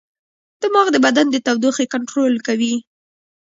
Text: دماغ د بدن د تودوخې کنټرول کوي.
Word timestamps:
دماغ 0.61 0.87
د 0.91 0.97
بدن 1.05 1.25
د 1.31 1.35
تودوخې 1.45 1.85
کنټرول 1.93 2.33
کوي. 2.47 2.75